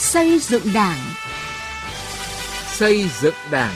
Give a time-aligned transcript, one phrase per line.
[0.00, 0.98] Xây dựng Đảng.
[2.66, 3.74] Xây dựng Đảng.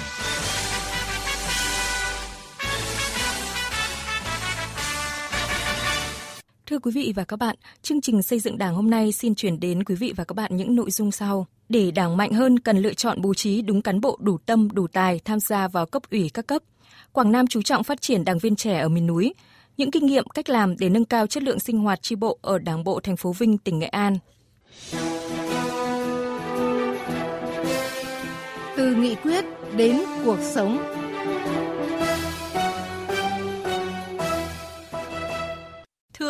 [6.66, 9.60] Thưa quý vị và các bạn, chương trình xây dựng Đảng hôm nay xin chuyển
[9.60, 11.46] đến quý vị và các bạn những nội dung sau.
[11.68, 14.86] Để Đảng mạnh hơn cần lựa chọn bố trí đúng cán bộ đủ tâm, đủ
[14.86, 16.62] tài tham gia vào cấp ủy các cấp.
[17.12, 19.34] Quảng Nam chú trọng phát triển đảng viên trẻ ở miền núi.
[19.76, 22.58] Những kinh nghiệm, cách làm để nâng cao chất lượng sinh hoạt tri bộ ở
[22.58, 24.18] Đảng bộ thành phố Vinh, tỉnh Nghệ An.
[29.04, 29.44] Nghị quyết
[29.76, 31.03] đến cuộc sống.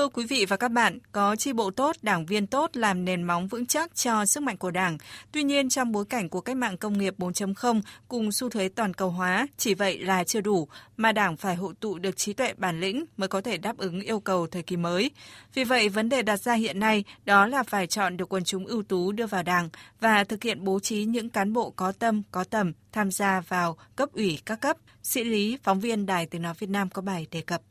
[0.05, 3.23] Thưa quý vị và các bạn, có chi bộ tốt, đảng viên tốt làm nền
[3.23, 4.99] móng vững chắc cho sức mạnh của Đảng.
[5.33, 8.95] Tuy nhiên trong bối cảnh của cách mạng công nghiệp 4.0 cùng xu thế toàn
[8.95, 12.53] cầu hóa, chỉ vậy là chưa đủ, mà Đảng phải hội tụ được trí tuệ
[12.57, 15.11] bản lĩnh mới có thể đáp ứng yêu cầu thời kỳ mới.
[15.55, 18.67] Vì vậy, vấn đề đặt ra hiện nay đó là phải chọn được quần chúng
[18.67, 19.69] ưu tú đưa vào Đảng
[20.01, 23.77] và thực hiện bố trí những cán bộ có tâm, có tầm tham gia vào
[23.97, 24.77] cấp ủy các cấp.
[25.03, 27.63] Sĩ Lý, phóng viên Đài Tiếng Nói Việt Nam có bài đề cập.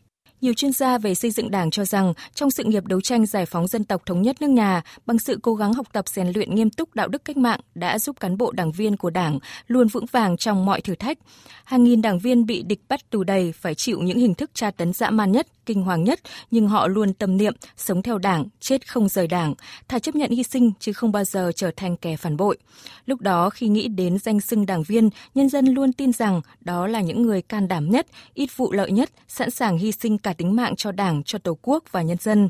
[0.43, 3.45] Nhiều chuyên gia về xây dựng Đảng cho rằng trong sự nghiệp đấu tranh giải
[3.45, 6.55] phóng dân tộc thống nhất nước nhà, bằng sự cố gắng học tập rèn luyện
[6.55, 9.87] nghiêm túc đạo đức cách mạng đã giúp cán bộ đảng viên của Đảng luôn
[9.87, 11.17] vững vàng trong mọi thử thách.
[11.63, 14.71] Hàng nghìn đảng viên bị địch bắt tù đầy phải chịu những hình thức tra
[14.71, 16.19] tấn dã man nhất, kinh hoàng nhất,
[16.51, 19.53] nhưng họ luôn tâm niệm sống theo Đảng, chết không rời Đảng,
[19.87, 22.57] thà chấp nhận hy sinh chứ không bao giờ trở thành kẻ phản bội.
[23.05, 26.87] Lúc đó khi nghĩ đến danh xưng đảng viên, nhân dân luôn tin rằng đó
[26.87, 30.32] là những người can đảm nhất, ít vụ lợi nhất, sẵn sàng hy sinh cả
[30.33, 32.49] tính mạng cho Đảng, cho Tổ quốc và nhân dân.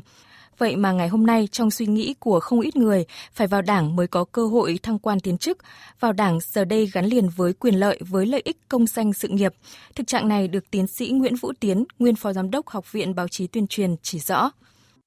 [0.58, 3.96] Vậy mà ngày hôm nay trong suy nghĩ của không ít người, phải vào đảng
[3.96, 5.58] mới có cơ hội thăng quan tiến chức.
[6.00, 9.28] Vào đảng giờ đây gắn liền với quyền lợi, với lợi ích công danh sự
[9.28, 9.54] nghiệp.
[9.94, 13.14] Thực trạng này được tiến sĩ Nguyễn Vũ Tiến, nguyên phó giám đốc Học viện
[13.14, 14.50] Báo chí Tuyên truyền chỉ rõ.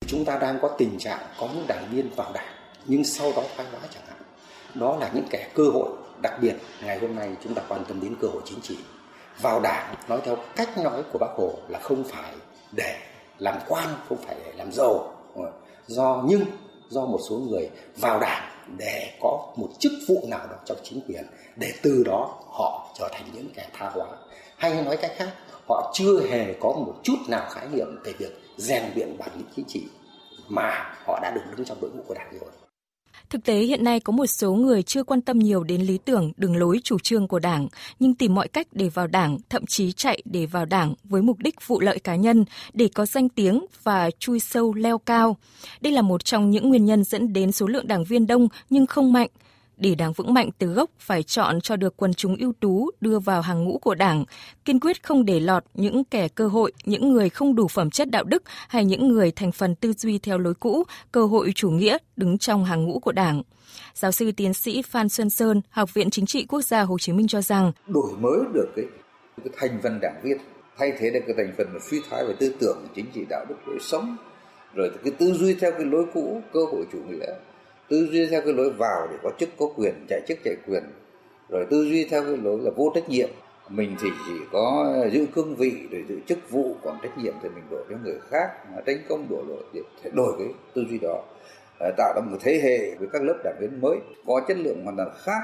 [0.08, 2.54] Chúng ta đang có tình trạng có những đảng viên vào đảng,
[2.86, 4.18] nhưng sau đó thoái hóa chẳng hạn.
[4.76, 5.90] Đó là những kẻ cơ hội,
[6.22, 8.78] đặc biệt ngày hôm nay chúng ta quan tâm đến cơ hội chính trị.
[9.42, 12.34] Vào đảng, nói theo cách nói của bác Hồ là không phải
[12.78, 12.98] để
[13.40, 15.14] làm quan, không phải để làm giàu,
[15.88, 16.46] do nhưng
[16.90, 21.02] do một số người vào đảng để có một chức vụ nào đó trong chính
[21.08, 21.24] quyền
[21.56, 24.08] để từ đó họ trở thành những kẻ tha hóa.
[24.58, 25.30] Hay nói cách khác
[25.70, 29.48] họ chưa hề có một chút nào khái niệm về việc rèn luyện bản lĩnh
[29.56, 29.84] chính trị
[30.48, 32.67] mà họ đã được đứng trong đội ngũ của đảng rồi.
[33.30, 36.32] Thực tế hiện nay có một số người chưa quan tâm nhiều đến lý tưởng,
[36.38, 37.68] đường lối, chủ trương của Đảng,
[38.00, 41.38] nhưng tìm mọi cách để vào Đảng, thậm chí chạy để vào Đảng với mục
[41.40, 45.38] đích vụ lợi cá nhân, để có danh tiếng và chui sâu leo cao.
[45.82, 48.86] Đây là một trong những nguyên nhân dẫn đến số lượng đảng viên đông nhưng
[48.86, 49.30] không mạnh–
[49.78, 53.20] để Đảng vững mạnh từ gốc phải chọn cho được quần chúng ưu tú đưa
[53.20, 54.26] vào hàng ngũ của Đảng,
[54.66, 58.10] kiên quyết không để lọt những kẻ cơ hội, những người không đủ phẩm chất
[58.10, 61.70] đạo đức hay những người thành phần tư duy theo lối cũ, cơ hội chủ
[61.70, 63.44] nghĩa đứng trong hàng ngũ của Đảng.
[63.94, 67.14] Giáo sư tiến sĩ Phan Xuân Sơn, Học viện Chính trị Quốc gia Hồ Chí
[67.14, 68.86] Minh cho rằng đổi mới được cái,
[69.38, 70.38] cái thành phần đảng viên
[70.78, 73.46] thay thế được cái thành phần mà suy thoái về tư tưởng chính trị đạo
[73.50, 74.18] đức lối sống
[74.76, 77.34] rồi cái tư duy theo cái lối cũ cơ hội chủ nghĩa
[77.90, 80.84] tư duy theo cái lối vào để có chức, có quyền, chạy chức, chạy quyền.
[81.50, 83.30] Rồi tư duy theo cái lối là vô trách nhiệm.
[83.70, 87.50] Mình thì chỉ có giữ cương vị để giữ chức vụ, còn trách nhiệm thì
[87.50, 88.50] mình đổ cho người khác
[88.86, 91.24] tránh công, đổ lỗi để thay đổi cái tư duy đó.
[91.80, 94.84] Ờ, tạo ra một thế hệ với các lớp đảng viên mới, có chất lượng
[94.84, 95.42] hoàn toàn khác,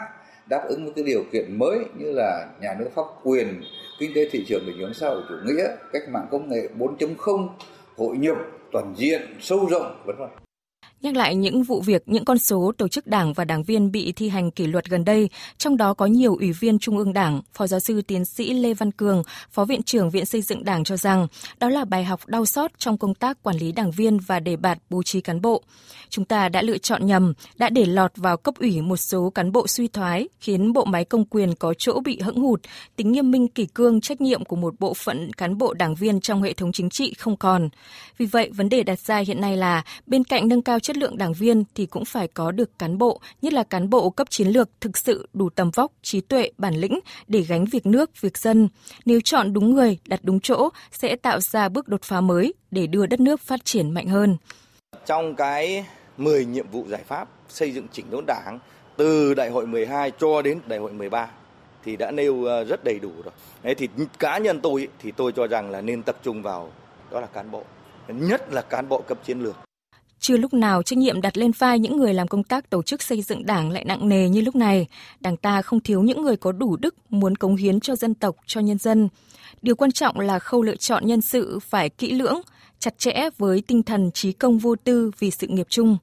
[0.50, 3.62] đáp ứng với cái điều kiện mới như là nhà nước pháp quyền,
[4.00, 7.48] kinh tế thị trường, định hướng xã hội chủ nghĩa, cách mạng công nghệ 4.0
[7.98, 8.38] hội nhập
[8.72, 10.30] toàn diện, sâu rộng, vân vân.
[11.04, 14.12] Nhắc lại những vụ việc, những con số tổ chức đảng và đảng viên bị
[14.12, 17.42] thi hành kỷ luật gần đây, trong đó có nhiều ủy viên Trung ương Đảng,
[17.54, 20.84] Phó giáo sư tiến sĩ Lê Văn Cường, Phó Viện trưởng Viện Xây dựng Đảng
[20.84, 21.28] cho rằng
[21.60, 24.56] đó là bài học đau xót trong công tác quản lý đảng viên và đề
[24.56, 25.64] bạt bố trí cán bộ.
[26.10, 29.52] Chúng ta đã lựa chọn nhầm, đã để lọt vào cấp ủy một số cán
[29.52, 32.62] bộ suy thoái, khiến bộ máy công quyền có chỗ bị hững hụt,
[32.96, 36.22] tính nghiêm minh kỷ cương trách nhiệm của một bộ phận cán bộ đảng viên
[36.22, 37.70] trong hệ thống chính trị không còn.
[38.18, 40.98] Vì vậy, vấn đề đặt ra hiện nay là bên cạnh nâng cao chất chất
[41.00, 44.30] lượng đảng viên thì cũng phải có được cán bộ, nhất là cán bộ cấp
[44.30, 48.22] chiến lược thực sự đủ tầm vóc, trí tuệ, bản lĩnh để gánh việc nước,
[48.22, 48.70] việc dân.
[49.06, 52.88] Nếu chọn đúng người, đặt đúng chỗ sẽ tạo ra bước đột phá mới để
[52.88, 54.38] đưa đất nước phát triển mạnh hơn.
[55.06, 55.86] Trong cái
[56.18, 58.60] 10 nhiệm vụ giải pháp xây dựng chỉnh đốn đảng
[58.98, 61.28] từ đại hội 12 cho đến đại hội 13
[61.86, 63.34] thì đã nêu ờ, rất đầy đủ rồi.
[63.64, 63.90] Đấy thì
[64.20, 66.72] cá nhân tôi thì tôi cho rằng là nên tập trung vào
[67.12, 67.64] đó là cán bộ,
[68.08, 69.56] nhất là cán bộ cấp chiến lược.
[70.24, 73.02] Chưa lúc nào trách nhiệm đặt lên vai những người làm công tác tổ chức
[73.02, 74.88] xây dựng đảng lại nặng nề như lúc này.
[75.20, 78.36] Đảng ta không thiếu những người có đủ đức muốn cống hiến cho dân tộc,
[78.46, 79.10] cho nhân dân.
[79.62, 82.42] Điều quan trọng là khâu lựa chọn nhân sự phải kỹ lưỡng,
[82.80, 85.98] chặt chẽ với tinh thần trí công vô tư vì sự nghiệp chung.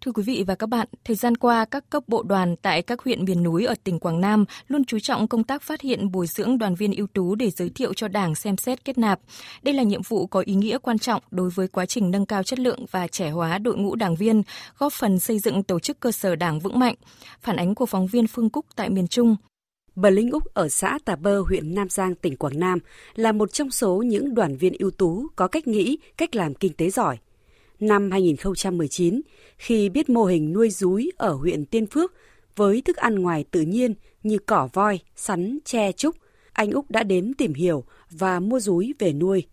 [0.00, 3.02] Thưa quý vị và các bạn, thời gian qua, các cấp bộ đoàn tại các
[3.02, 6.26] huyện miền núi ở tỉnh Quảng Nam luôn chú trọng công tác phát hiện bồi
[6.26, 9.20] dưỡng đoàn viên ưu tú để giới thiệu cho Đảng xem xét kết nạp.
[9.62, 12.42] Đây là nhiệm vụ có ý nghĩa quan trọng đối với quá trình nâng cao
[12.42, 14.42] chất lượng và trẻ hóa đội ngũ đảng viên,
[14.78, 16.94] góp phần xây dựng tổ chức cơ sở đảng vững mạnh.
[17.40, 19.36] Phản ánh của phóng viên Phương Cúc tại miền Trung.
[19.94, 22.78] Bờ Linh Úc ở xã Tà Bơ, huyện Nam Giang, tỉnh Quảng Nam
[23.14, 26.72] là một trong số những đoàn viên ưu tú có cách nghĩ, cách làm kinh
[26.72, 27.18] tế giỏi.
[27.80, 29.20] Năm 2019,
[29.56, 32.14] khi biết mô hình nuôi rúi ở huyện Tiên Phước
[32.56, 36.16] với thức ăn ngoài tự nhiên như cỏ voi, sắn, tre, trúc,
[36.52, 39.46] anh Úc đã đến tìm hiểu và mua rúi về nuôi.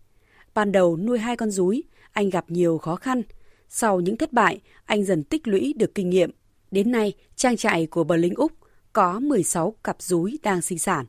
[0.54, 3.22] Ban đầu nuôi hai con rúi, anh gặp nhiều khó khăn.
[3.68, 6.30] Sau những thất bại, anh dần tích lũy được kinh nghiệm.
[6.70, 8.52] Đến nay, trang trại của bờ Linh Úc
[8.92, 11.06] có 16 cặp rúi đang sinh sản.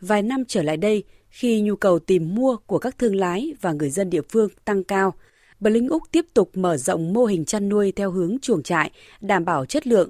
[0.00, 3.72] Vài năm trở lại đây, khi nhu cầu tìm mua của các thương lái và
[3.72, 5.14] người dân địa phương tăng cao,
[5.62, 8.90] Bà Linh Úc tiếp tục mở rộng mô hình chăn nuôi theo hướng chuồng trại,
[9.20, 10.08] đảm bảo chất lượng.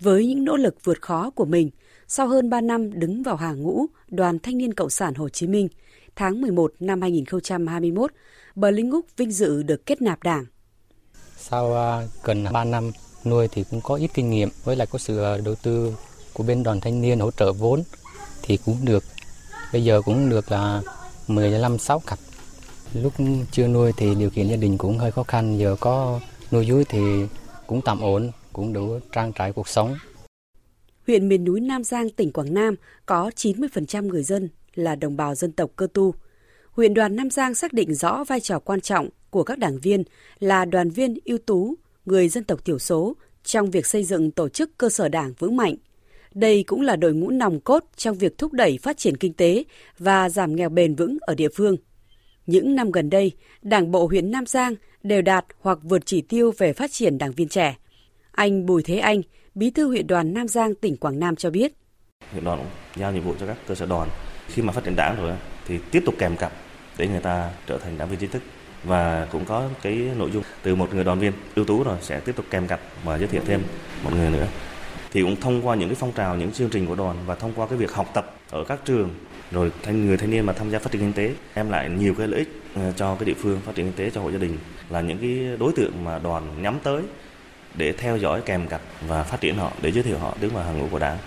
[0.00, 1.70] Với những nỗ lực vượt khó của mình,
[2.08, 5.46] sau hơn 3 năm đứng vào hàng ngũ Đoàn Thanh niên Cộng sản Hồ Chí
[5.46, 5.68] Minh,
[6.16, 8.12] tháng 11 năm 2021,
[8.54, 10.44] bà Linh Úc vinh dự được kết nạp đảng.
[11.36, 12.90] Sau à, gần 3 năm
[13.24, 15.94] nuôi thì cũng có ít kinh nghiệm, với lại có sự à, đầu tư
[16.32, 17.82] của bên đoàn thanh niên hỗ trợ vốn
[18.42, 19.04] thì cũng được,
[19.72, 20.82] bây giờ cũng được là
[21.28, 22.18] 15 6 cặp
[22.94, 23.12] Lúc
[23.50, 26.20] chưa nuôi thì điều kiện gia đình cũng hơi khó khăn, giờ có
[26.52, 26.98] nuôi dúi thì
[27.66, 29.94] cũng tạm ổn, cũng đủ trang trải cuộc sống.
[31.06, 32.74] Huyện miền núi Nam Giang, tỉnh Quảng Nam
[33.06, 36.14] có 90% người dân là đồng bào dân tộc cơ tu.
[36.70, 40.02] Huyện đoàn Nam Giang xác định rõ vai trò quan trọng của các đảng viên
[40.38, 41.74] là đoàn viên ưu tú,
[42.06, 45.56] người dân tộc thiểu số trong việc xây dựng tổ chức cơ sở đảng vững
[45.56, 45.74] mạnh.
[46.34, 49.64] Đây cũng là đội ngũ nòng cốt trong việc thúc đẩy phát triển kinh tế
[49.98, 51.76] và giảm nghèo bền vững ở địa phương.
[52.48, 56.52] Những năm gần đây, Đảng bộ huyện Nam Giang đều đạt hoặc vượt chỉ tiêu
[56.58, 57.76] về phát triển đảng viên trẻ.
[58.32, 59.22] Anh Bùi Thế Anh,
[59.54, 61.72] Bí thư huyện đoàn Nam Giang, tỉnh Quảng Nam cho biết.
[62.32, 64.08] Huyện đoàn cũng giao nhiệm vụ cho các cơ sở đoàn.
[64.48, 65.36] Khi mà phát triển đảng rồi
[65.66, 66.52] thì tiếp tục kèm cặp
[66.98, 68.42] để người ta trở thành đảng viên chính thức
[68.84, 72.20] và cũng có cái nội dung từ một người đoàn viên ưu tú rồi sẽ
[72.20, 73.62] tiếp tục kèm cặp và giới thiệu thêm
[74.04, 74.46] một người nữa
[75.10, 77.52] thì cũng thông qua những cái phong trào những chương trình của đoàn và thông
[77.56, 79.10] qua cái việc học tập ở các trường
[79.50, 82.14] rồi thanh người thanh niên mà tham gia phát triển kinh tế đem lại nhiều
[82.18, 84.38] cái lợi ích ờ, cho cái địa phương phát triển kinh tế cho hộ gia
[84.38, 84.58] đình
[84.90, 87.02] là những cái đối tượng mà đoàn nhắm tới
[87.74, 90.64] để theo dõi kèm cặp và phát triển họ để giới thiệu họ đứng vào
[90.64, 91.18] hàng ngũ của đảng.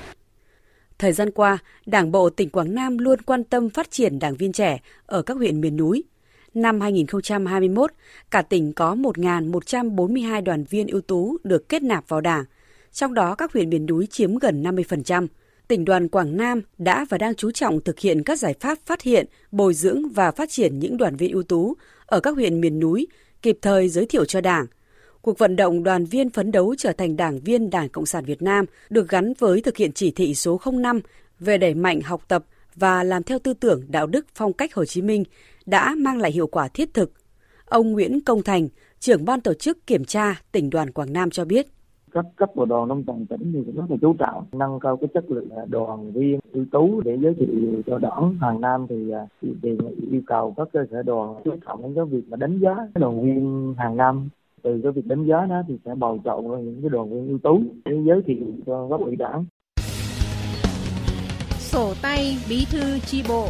[0.98, 4.52] Thời gian qua, Đảng bộ tỉnh Quảng Nam luôn quan tâm phát triển đảng viên
[4.52, 6.04] trẻ ở các huyện miền núi.
[6.54, 7.92] Năm 2021,
[8.32, 12.44] cả tỉnh có 1.142 đoàn viên ưu tú được kết nạp vào đảng,
[12.92, 15.28] trong đó các huyện miền núi chiếm gần 50%
[15.72, 19.02] tỉnh đoàn Quảng Nam đã và đang chú trọng thực hiện các giải pháp phát
[19.02, 21.74] hiện, bồi dưỡng và phát triển những đoàn viên ưu tú
[22.06, 23.08] ở các huyện miền núi,
[23.42, 24.66] kịp thời giới thiệu cho Đảng.
[25.22, 28.42] Cuộc vận động đoàn viên phấn đấu trở thành đảng viên Đảng Cộng sản Việt
[28.42, 31.02] Nam được gắn với thực hiện chỉ thị số 05
[31.40, 32.46] về đẩy mạnh học tập
[32.76, 35.24] và làm theo tư tưởng đạo đức phong cách Hồ Chí Minh
[35.66, 37.12] đã mang lại hiệu quả thiết thực.
[37.66, 38.70] Ông Nguyễn Công Thành,
[39.00, 41.68] trưởng ban tổ chức kiểm tra tỉnh đoàn Quảng Nam cho biết
[42.14, 44.98] các cấp bộ đoàn trong toàn tỉnh thì cũng rất là chú trọng nâng cao
[44.98, 48.86] cái chất lượng à, đoàn viên ưu tú để giới thiệu cho đảng hàng năm
[48.90, 52.06] thì, à, thì đề nghị yêu cầu các cơ sở đoàn chú trọng đến cái
[52.06, 54.30] việc mà đánh giá đoàn viên hàng năm
[54.64, 57.38] từ cái việc đánh giá đó thì sẽ bầu chọn những cái đoàn viên ưu
[57.38, 59.46] tú để giới thiệu cho các ủy đảng.
[61.60, 63.46] Sổ tay bí thư chi bộ.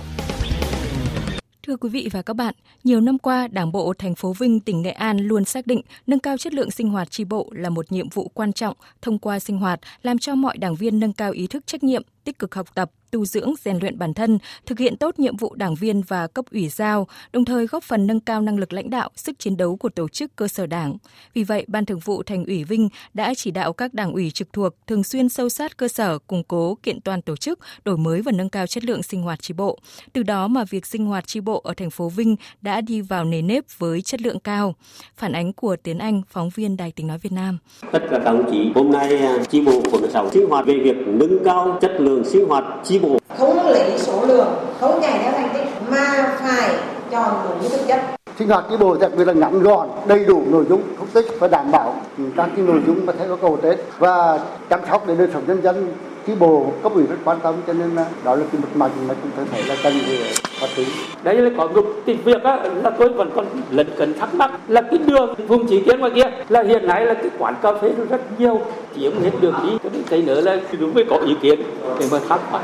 [1.68, 4.82] Thưa quý vị và các bạn, nhiều năm qua, Đảng bộ thành phố Vinh, tỉnh
[4.82, 7.91] Nghệ An luôn xác định nâng cao chất lượng sinh hoạt tri bộ là một
[7.91, 11.32] nhiệm vụ quan trọng thông qua sinh hoạt làm cho mọi đảng viên nâng cao
[11.32, 14.80] ý thức trách nhiệm, tích cực học tập, tu dưỡng, rèn luyện bản thân, thực
[14.80, 18.20] hiện tốt nhiệm vụ đảng viên và cấp ủy giao, đồng thời góp phần nâng
[18.20, 20.98] cao năng lực lãnh đạo, sức chiến đấu của tổ chức cơ sở đảng.
[21.34, 24.53] Vì vậy, Ban Thường vụ Thành ủy Vinh đã chỉ đạo các đảng ủy trực
[24.53, 28.22] thuộc thường xuyên sâu sát cơ sở, củng cố kiện toàn tổ chức, đổi mới
[28.22, 29.80] và nâng cao chất lượng sinh hoạt tri bộ.
[30.13, 33.24] Từ đó mà việc sinh hoạt tri bộ ở thành phố Vinh đã đi vào
[33.24, 34.75] nề nếp với chất lượng cao.
[35.15, 37.58] Phản ánh của Tiến Anh, phóng viên Đài Tiếng nói Việt Nam.
[37.91, 39.10] Tất cả các đồng chí hôm nay
[39.50, 42.63] tri chi bộ của sáu sinh hoạt về việc nâng cao chất lượng sinh hoạt
[42.84, 44.48] chi bộ không lấy số lượng
[44.79, 46.72] không nhảy theo thành tích mà phải
[47.12, 48.00] chọn đúng thực chất.
[48.39, 51.25] Sinh hoạt chi bộ đặc biệt là ngắn gọn đầy đủ nội dung thúc tích
[51.39, 51.93] và đảm bảo
[52.38, 54.39] các cái nội dung mà theo yêu cầu tết và
[54.70, 55.93] chăm sóc để đời sống nhân dân
[56.28, 58.92] chi bộ cấp ủy rất quan tâm cho nên là đó là cái mực mạch
[59.08, 60.88] mà chúng tôi thấy là cần để phát triển
[61.24, 64.51] đấy là có một cái việc á, là tôi vẫn còn lẫn cấn thắc mắc
[64.68, 67.70] là cái đường vùng chỉ kiến ngoài kia là hiện nay là cái quán cà
[67.82, 68.62] phê nó rất nhiều
[68.96, 71.62] chiếm hết đường đi cho nên cái nữa là đúng mới có ý kiến
[72.00, 72.62] để mà thắc mắc.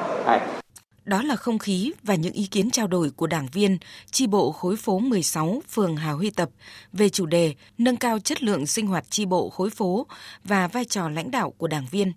[1.06, 3.78] Đó là không khí và những ý kiến trao đổi của đảng viên
[4.12, 6.50] chi bộ khối phố 16 phường Hà Huy Tập
[6.94, 10.08] về chủ đề nâng cao chất lượng sinh hoạt chi bộ khối phố
[10.44, 12.12] và vai trò lãnh đạo của đảng viên.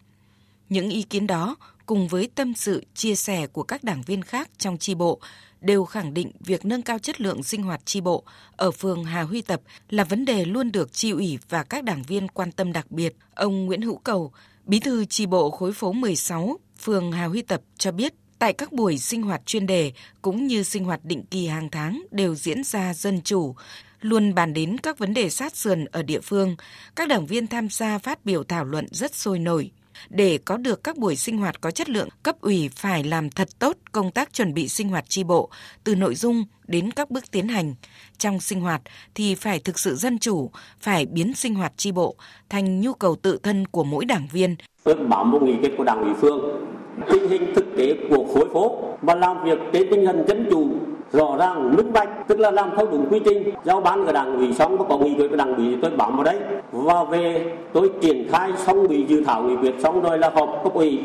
[0.70, 4.50] Những ý kiến đó cùng với tâm sự chia sẻ của các đảng viên khác
[4.58, 5.20] trong chi bộ
[5.60, 8.24] đều khẳng định việc nâng cao chất lượng sinh hoạt chi bộ
[8.56, 12.02] ở phường Hà Huy Tập là vấn đề luôn được chi ủy và các đảng
[12.02, 13.16] viên quan tâm đặc biệt.
[13.34, 14.32] Ông Nguyễn Hữu Cầu,
[14.64, 18.72] Bí thư chi bộ khối phố 16, phường Hà Huy Tập cho biết tại các
[18.72, 22.64] buổi sinh hoạt chuyên đề cũng như sinh hoạt định kỳ hàng tháng đều diễn
[22.64, 23.54] ra dân chủ,
[24.00, 26.56] luôn bàn đến các vấn đề sát sườn ở địa phương.
[26.96, 29.70] Các đảng viên tham gia phát biểu thảo luận rất sôi nổi.
[30.08, 33.48] Để có được các buổi sinh hoạt có chất lượng, cấp ủy phải làm thật
[33.58, 35.50] tốt công tác chuẩn bị sinh hoạt tri bộ,
[35.84, 37.74] từ nội dung đến các bước tiến hành.
[38.18, 38.82] Trong sinh hoạt
[39.14, 42.16] thì phải thực sự dân chủ, phải biến sinh hoạt tri bộ
[42.48, 44.56] thành nhu cầu tự thân của mỗi đảng viên.
[44.84, 46.66] Tôi bám một nghị quyết của đảng ủy phương,
[47.12, 50.79] tình hình thực tế của khối phố và làm việc trên tinh thần dân chủ
[51.12, 53.54] rõ ràng minh bạch tức là làm theo đúng quy trình.
[53.64, 56.24] Giao ban của đảng ủy xong có nghị quyết của đảng ủy tôi bám vào
[56.24, 56.38] đấy.
[56.72, 60.60] Và về tôi triển khai xong bị dự thảo nghị quyết xong rồi là họp
[60.64, 61.00] cấp ủy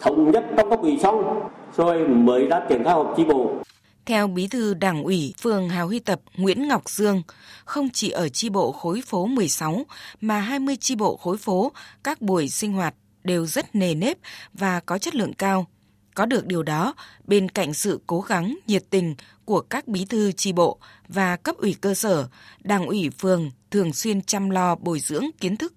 [0.00, 1.40] thống nhất trong cấp ủy xong
[1.76, 3.50] rồi mới ra triển khai họp chi bộ.
[4.06, 7.22] Theo Bí thư Đảng ủy phường Hào Huy Tập Nguyễn Ngọc Dương,
[7.64, 9.82] không chỉ ở chi bộ khối phố 16
[10.20, 11.72] mà 20 chi bộ khối phố,
[12.04, 14.18] các buổi sinh hoạt đều rất nề nếp
[14.54, 15.66] và có chất lượng cao.
[16.14, 16.94] Có được điều đó,
[17.24, 20.78] bên cạnh sự cố gắng, nhiệt tình của các bí thư tri bộ
[21.08, 22.28] và cấp ủy cơ sở,
[22.60, 25.72] đảng ủy phường thường xuyên chăm lo bồi dưỡng kiến thức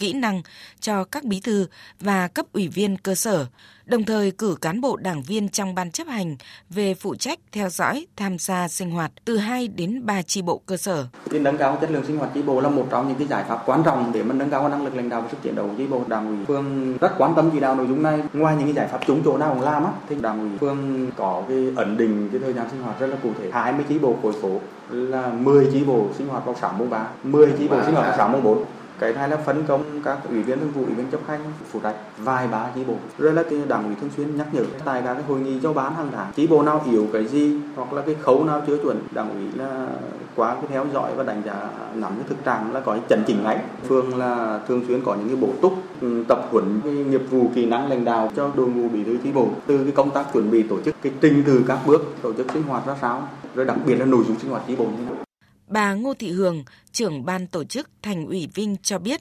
[0.00, 0.42] kỹ năng
[0.80, 1.66] cho các bí thư
[2.00, 3.46] và cấp ủy viên cơ sở,
[3.84, 6.36] đồng thời cử cán bộ đảng viên trong ban chấp hành
[6.70, 10.60] về phụ trách theo dõi, tham gia sinh hoạt từ 2 đến 3 chi bộ
[10.66, 11.06] cơ sở.
[11.24, 13.44] Việc nâng cao chất lượng sinh hoạt chi bộ là một trong những cái giải
[13.48, 15.66] pháp quan trọng để mà nâng cao năng lực lãnh đạo và sức chiến đấu
[15.68, 16.02] của chi bộ.
[16.06, 18.18] Đảng ủy phương rất quan tâm chỉ đạo nội dung này.
[18.32, 21.10] Ngoài những cái giải pháp chúng chỗ nào cũng làm á, thì đảng ủy phương
[21.16, 23.50] có cái ẩn định cái thời gian sinh hoạt rất là cụ thể.
[23.52, 27.06] 20 chi bộ khối phố là 10 chi bộ sinh hoạt vào sáng mùng 3,
[27.22, 28.64] 10 chi bộ sinh hoạt vào sáng mùng 4
[29.00, 31.40] cái hai là phân công các ủy viên thường vụ, ủy viên chấp hành,
[31.70, 32.94] phụ trách vài ba chi bộ.
[33.18, 35.94] Rồi là đảng ủy thường xuyên nhắc nhở tại các cái hội nghị giao bán
[35.94, 38.98] hàng tháng chi bộ nào yếu cái gì hoặc là cái khấu nào chưa chuẩn,
[39.10, 39.86] đảng ủy là
[40.36, 43.44] quá cái theo dõi và đánh giá nắm cái thực trạng là có chấn chỉnh
[43.44, 43.58] ngay.
[43.88, 47.50] Phương là thường xuyên có những cái bổ túc ừ, tập huấn cái nghiệp vụ
[47.54, 49.48] kỹ năng lãnh đạo cho đội ngũ bí thư chi bộ.
[49.66, 52.46] Từ cái công tác chuẩn bị tổ chức, cái trình từ các bước tổ chức
[52.52, 54.96] sinh hoạt ra sao, rồi đặc biệt là nội dung sinh hoạt chi bộ như
[54.98, 55.24] thế nào.
[55.70, 59.20] Bà Ngô Thị Hường, trưởng ban tổ chức Thành ủy Vinh cho biết,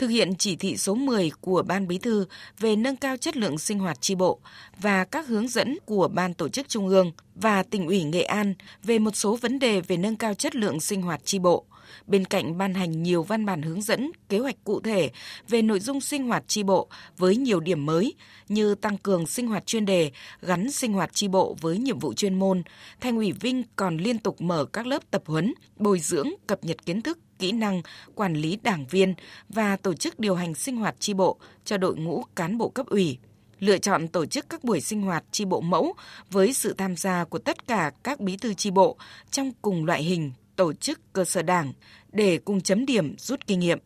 [0.00, 2.26] thực hiện chỉ thị số 10 của Ban Bí thư
[2.58, 4.40] về nâng cao chất lượng sinh hoạt tri bộ
[4.80, 8.54] và các hướng dẫn của Ban tổ chức Trung ương và tỉnh ủy Nghệ An
[8.82, 11.64] về một số vấn đề về nâng cao chất lượng sinh hoạt tri bộ.
[12.06, 15.10] Bên cạnh ban hành nhiều văn bản hướng dẫn, kế hoạch cụ thể
[15.48, 16.88] về nội dung sinh hoạt tri bộ
[17.18, 18.14] với nhiều điểm mới
[18.48, 20.10] như tăng cường sinh hoạt chuyên đề,
[20.42, 22.62] gắn sinh hoạt tri bộ với nhiệm vụ chuyên môn,
[23.00, 26.86] Thành ủy Vinh còn liên tục mở các lớp tập huấn, bồi dưỡng, cập nhật
[26.86, 27.82] kiến thức, kỹ năng,
[28.14, 29.14] quản lý đảng viên
[29.48, 32.86] và tổ chức điều hành sinh hoạt tri bộ cho đội ngũ cán bộ cấp
[32.86, 33.18] ủy
[33.60, 35.94] lựa chọn tổ chức các buổi sinh hoạt tri bộ mẫu
[36.30, 38.96] với sự tham gia của tất cả các bí thư tri bộ
[39.30, 41.72] trong cùng loại hình tổ chức cơ sở đảng
[42.12, 43.78] để cùng chấm điểm rút kinh nghiệm.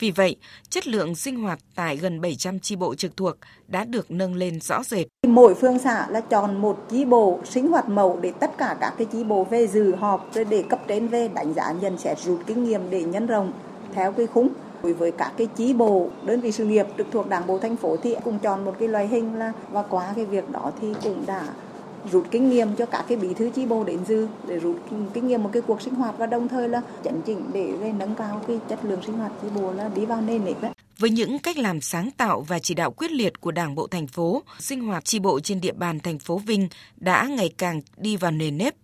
[0.00, 0.36] Vì vậy,
[0.68, 3.36] chất lượng sinh hoạt tại gần 700 chi bộ trực thuộc
[3.68, 5.06] đã được nâng lên rõ rệt.
[5.26, 8.94] Mỗi phương xã là chọn một chi bộ sinh hoạt mẫu để tất cả các
[8.98, 12.18] cái chi bộ về dự họp rồi để cấp trên về đánh giá nhận xét
[12.18, 13.52] rút kinh nghiệm để nhân rộng
[13.94, 14.48] theo cái khung
[14.82, 17.76] đối với các cái chí bộ đơn vị sự nghiệp trực thuộc đảng bộ thành
[17.76, 20.94] phố thì cũng chọn một cái loại hình là và qua cái việc đó thì
[21.04, 21.42] cũng đã
[22.12, 24.76] rút kinh nghiệm cho các cái bí thư chi bộ đến dự để rút
[25.14, 27.92] kinh nghiệm một cái cuộc sinh hoạt và đồng thời là chấn chỉnh để, để
[27.92, 30.72] nâng cao cái chất lượng sinh hoạt chi bộ là đi vào nền nếp đấy.
[30.98, 34.06] Với những cách làm sáng tạo và chỉ đạo quyết liệt của Đảng bộ thành
[34.06, 38.16] phố, sinh hoạt chi bộ trên địa bàn thành phố Vinh đã ngày càng đi
[38.16, 38.74] vào nền nếp.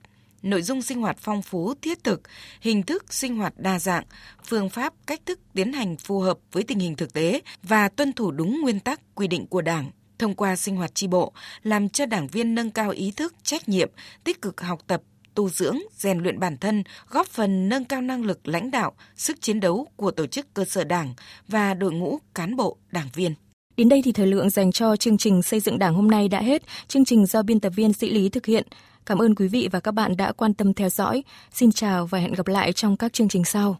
[0.42, 2.22] Nội dung sinh hoạt phong phú, thiết thực,
[2.60, 4.04] hình thức sinh hoạt đa dạng,
[4.44, 8.12] phương pháp, cách thức tiến hành phù hợp với tình hình thực tế và tuân
[8.12, 11.32] thủ đúng nguyên tắc quy định của Đảng thông qua sinh hoạt tri bộ,
[11.62, 13.90] làm cho đảng viên nâng cao ý thức, trách nhiệm,
[14.24, 15.02] tích cực học tập,
[15.34, 19.40] tu dưỡng, rèn luyện bản thân, góp phần nâng cao năng lực lãnh đạo, sức
[19.40, 21.14] chiến đấu của tổ chức cơ sở đảng
[21.48, 23.34] và đội ngũ cán bộ, đảng viên.
[23.76, 26.40] Đến đây thì thời lượng dành cho chương trình xây dựng đảng hôm nay đã
[26.40, 26.62] hết.
[26.88, 28.66] Chương trình do biên tập viên Sĩ Lý thực hiện.
[29.06, 31.24] Cảm ơn quý vị và các bạn đã quan tâm theo dõi.
[31.52, 33.74] Xin chào và hẹn gặp lại trong các chương trình sau.